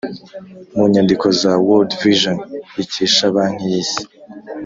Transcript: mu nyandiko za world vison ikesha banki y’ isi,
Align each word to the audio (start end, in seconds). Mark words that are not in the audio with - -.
mu 0.75 0.83
nyandiko 0.93 1.25
za 1.39 1.51
world 1.65 1.91
vison 2.01 2.37
ikesha 2.81 3.25
banki 3.33 3.65
y’ 3.71 3.75
isi, 3.83 4.01